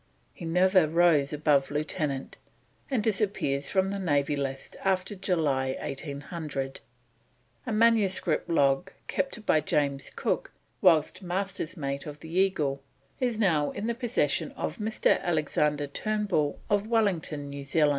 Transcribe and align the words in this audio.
He 0.33 0.45
never 0.45 0.87
rose 0.87 1.31
above 1.31 1.69
lieutenant, 1.69 2.35
and 2.89 3.03
disappears 3.03 3.69
from 3.69 3.91
the 3.91 3.99
Navy 3.99 4.35
List 4.35 4.75
after 4.83 5.13
July 5.13 5.77
1800. 5.79 6.79
A 7.67 7.71
manuscript 7.71 8.49
log 8.49 8.89
kept 9.07 9.45
by 9.45 9.61
James 9.61 10.09
Cook 10.15 10.51
whilst 10.81 11.21
Master's 11.21 11.77
mate 11.77 12.07
of 12.07 12.19
the 12.21 12.31
Eagle 12.35 12.81
is 13.19 13.37
now 13.37 13.69
in 13.69 13.85
the 13.85 13.93
possession 13.93 14.51
of 14.53 14.77
Mr. 14.77 15.21
Alexander 15.21 15.85
Turnbull 15.85 16.57
of 16.67 16.87
Wellington, 16.87 17.51
New 17.51 17.61
Zealand. 17.61 17.89